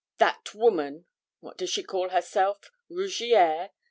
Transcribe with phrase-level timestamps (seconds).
[0.17, 1.05] That woman
[1.41, 3.69] what does she call herself Rougierre?